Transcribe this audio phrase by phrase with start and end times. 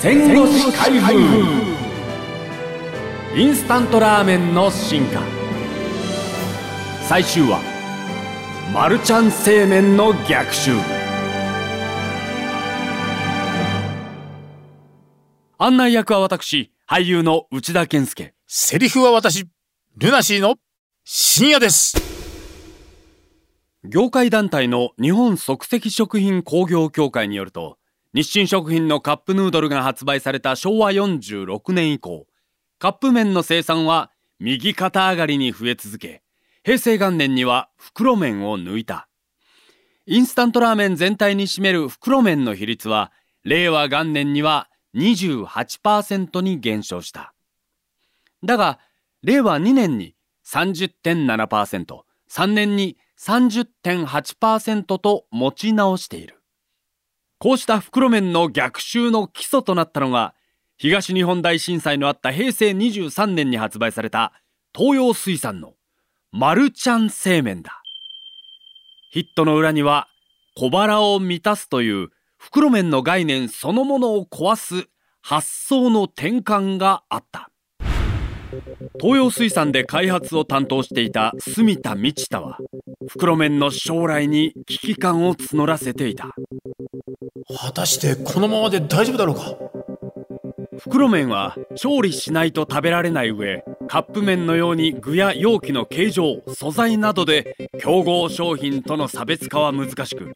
[0.00, 1.12] 戦後史開封
[3.36, 5.20] インスタントラーメンの進化。
[7.02, 7.60] 最終話。
[8.72, 10.70] マルちゃん製麺の逆襲。
[15.58, 18.34] 案内役は私俳優の内田健介。
[18.46, 19.48] セリフは私
[19.96, 20.58] ルナシーの
[21.02, 21.96] 深夜です。
[23.82, 27.77] 業界団体の日本即席食品工業協会によると
[28.14, 32.26] 日清食品のカップヌードルが発売された昭和46年以降
[32.78, 36.22] カップ麺の生産は右肩上がりに増え続け
[36.64, 39.08] 平成元年には袋麺を抜いた
[40.06, 43.12] インスタントラーメン全体に占める袋麺の比率は
[43.44, 47.34] 令和元年には28%に減少した
[48.42, 48.78] だが
[49.22, 50.14] 令和2年に
[50.46, 52.00] 30.7%、
[52.30, 56.37] 3年に30.8%と持ち直している。
[57.40, 60.34] こうした袋麺の逆襲の基礎となったのが、
[60.76, 64.32] 東日本大震災のあった平成23年に発売された
[64.76, 65.74] 東洋水産の
[66.32, 67.80] マルちゃん製麺だ。
[69.12, 70.08] ヒットの裏には
[70.56, 74.88] 小腹を満たすという袋麺の概念そのものを壊す
[75.22, 77.50] 発想の転換があった。
[79.00, 82.58] 東洋水産で開発を担当していた住田道太は
[83.08, 86.34] 袋麺の将来に危機感を募らせていた
[87.56, 89.56] 果たしてこのままで大丈夫だろうか？
[90.78, 100.34] 袋麺は調理しないと食べられない上カップ麺のように具や容器の形状素材などで競合商品との差別化は難しく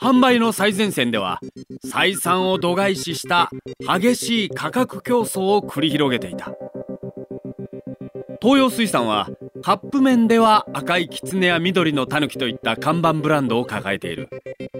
[0.00, 1.40] 販売の最前線では
[1.84, 6.52] 採算を度外視した激しい価格競争を繰り広げていた。
[8.40, 9.28] 東洋水産は
[9.64, 14.28] カップ麺では赤いキツネや緑のタヌキといった看板ブランドを抱えている。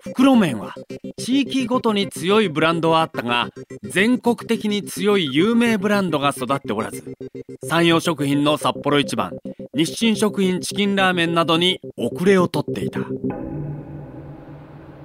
[0.00, 0.74] 袋麺は
[1.16, 3.50] 地域ごとに強いブランドはあったが
[3.84, 7.16] 全国的に強い有名ブランドが育っておらず
[7.62, 9.30] 山陽食品の札幌一番
[9.72, 13.02] 日清食品チキンラーメンなどに遅れをとっていた。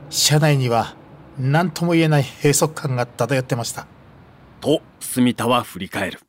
[0.09, 0.95] 社内には
[1.37, 3.85] 何とも言えない閉塞感が漂ってました。
[4.59, 6.19] と住田は振り返る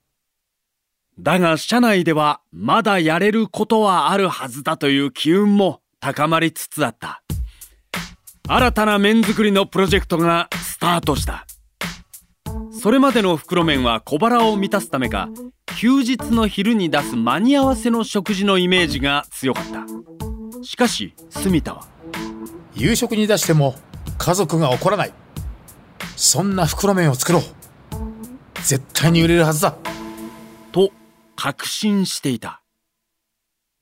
[1.19, 7.23] だが社内ではまだやれることはあるはずだという機運も高まりつつあった。
[8.47, 11.45] 新たな麺作りのプロジェクトがスタートした。
[12.71, 15.29] それまでの袋麺は小腹を満たすためか
[15.77, 19.85] 休日の昼に出す間に合わせの食事のイメージが強かった。
[20.63, 21.85] しかし住田は
[22.75, 23.75] 夕食に出しても
[24.19, 25.13] 家族が怒らない。
[26.15, 27.43] そんな袋麺を作ろう。
[28.63, 29.77] 絶対に売れるはずだ。
[31.41, 32.63] 確信していた。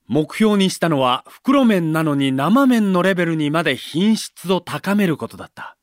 [0.07, 5.79] 目標にしたのは袋麺なのに生麺のレベルにまで品質を高めることだった。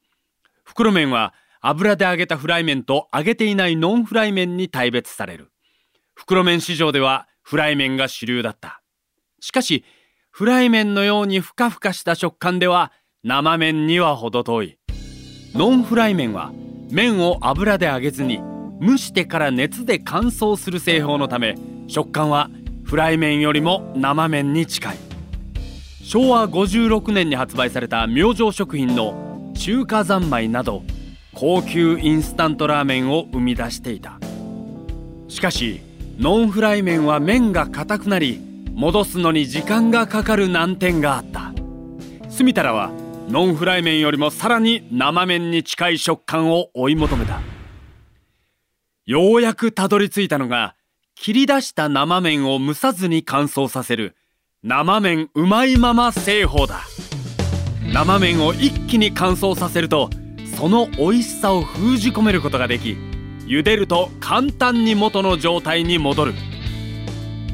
[0.63, 5.51] 袋麺は油で揚げたフライ麺と揚げていないノンフライ麺に大別される。
[6.13, 8.83] 袋麺市場ではフライ麺が主流だった。
[9.39, 9.83] しかし、
[10.29, 12.91] フライ麺のようにふかふかした食感では
[13.23, 14.77] 生麺には程遠い。
[15.55, 16.51] ノンフライ麺は
[16.91, 18.52] 麺を油で揚げずに
[18.85, 21.55] 蒸してから熱で乾燥する製法のため
[21.87, 22.49] 食感は
[22.83, 24.97] フライ麺よりも生麺に近い。
[26.03, 30.83] 昭和56年に発売された明星食品の中華三昧など
[31.33, 34.19] 高級インスタントラーメンを生み出していた。
[35.29, 35.79] しかし
[36.19, 38.41] ノンフライ麺は麺が硬くなり
[38.73, 41.53] 戻すのに時間がかかる難点があった。
[42.29, 42.91] 住田らは
[43.29, 47.39] ノンフライ麺よりもさらに生麺に近い食感を追い求めた。
[49.05, 50.75] ようやくたどり着いたのが、
[51.15, 54.15] 切り出した生麺を蒸さずに乾燥させる、
[54.63, 56.79] 生麺うまいまま製法だ。
[57.91, 60.09] 生麺を一気に乾燥させると、
[60.57, 62.95] その美味しさを封じ込めることができ、
[63.45, 66.33] 茹でると簡単に元の状態に戻る。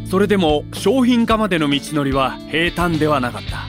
[0.08, 3.62] それでも商品化までの道のりは平坦ではなかった。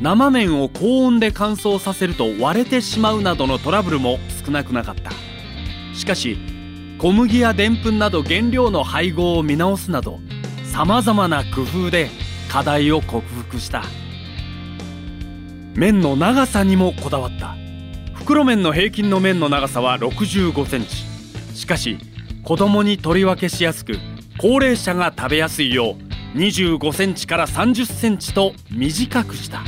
[0.00, 5.12] 生麺を高温で乾燥させると割れてしまうなどのトラブルも少なくなかった。
[5.94, 6.38] しかし、
[7.02, 10.20] 小麦やでんぷんなど原料の配合を見直すなど
[10.72, 12.08] さまざまな工夫で
[12.48, 13.82] 課題を克服した。
[15.74, 17.56] 麺の長さにもこだわった。
[18.14, 21.58] 袋麺の平均の麺の長さは6 5センチ。
[21.58, 21.98] しかし
[22.44, 23.94] 子供に取り分けしやすく
[24.38, 25.96] 高齢者が食べやすいよ
[26.34, 29.64] う25センチから30センチと短くした。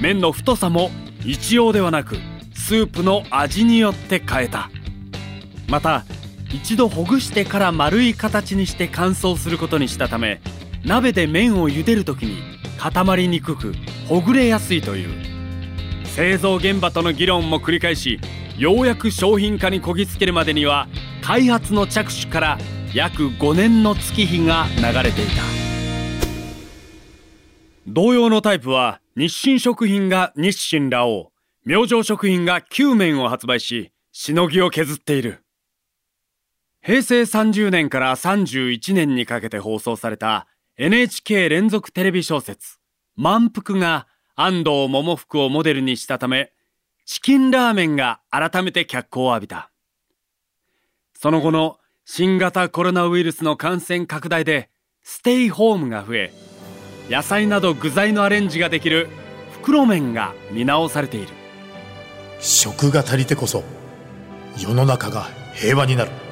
[0.00, 0.90] 麺の太さも
[1.24, 2.16] 一様ではなく
[2.56, 4.68] スープの味によって変えた。
[5.68, 6.04] また
[6.52, 10.40] 一度ほぐしてから丸い形にして乾燥することにしたため
[10.84, 12.42] 鍋で麺を茹でる時に
[12.78, 13.74] 固まりにくく
[14.08, 15.30] ほぐれやすいという。
[16.04, 18.18] 製造現場との議論も繰り返し
[18.58, 20.88] ようやく商品化にこぎつけるまでには
[21.22, 22.58] 開発の着手から
[22.92, 25.42] 約5年の月日が流れていた。
[27.86, 31.30] 同様のタイプは日清食品が日清ラオ
[31.64, 35.44] ウ明星食品が9麺を発売ししのぎを削っている。
[36.82, 40.46] 平成30年から31年にかけて放送された
[40.78, 42.78] NHK 連続テレビ小説
[43.16, 46.52] 「満腹」が安藤桃福をモデルにしたため
[47.04, 49.70] チキンラーメンが改めて脚光を浴びた。
[51.14, 54.70] その後の新型コロナウイルスの感染拡大で
[55.02, 56.32] ステイホームが増え
[57.10, 59.08] 野菜など具材のアレンジができる
[59.52, 61.28] 袋麺が見直されている。
[62.40, 63.64] 食が足りてこそ
[64.56, 66.29] 世の中が平和になる。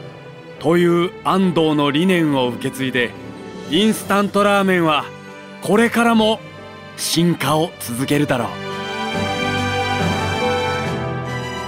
[0.61, 3.13] という安藤の理念を受け継いで
[3.71, 5.05] インスタントラーメンは
[5.63, 6.41] これからも
[6.97, 8.49] 進化を続けるだろう。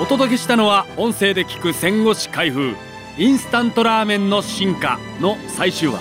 [0.02, 2.75] お届けしたのは音声で聞く戦後史開封
[3.19, 6.00] インスタントラーメンの進化の最終話。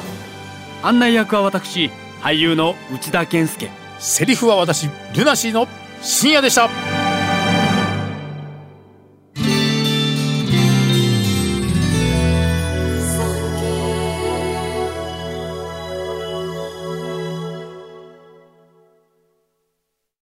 [0.81, 3.69] 案内役は私俳優の内田健介。
[4.00, 5.68] セリフは私ルナシーの
[6.01, 6.99] 深夜でした。